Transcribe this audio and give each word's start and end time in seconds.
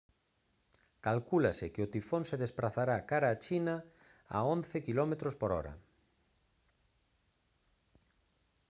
calcúlase 1.07 1.65
que 1.73 1.81
o 1.85 1.91
tifón 1.93 2.23
se 2.29 2.39
desprazará 2.43 2.97
cara 3.11 3.27
a 3.31 3.39
china 3.41 3.75
a 4.37 4.39
11 4.53 4.85
kph 4.85 5.69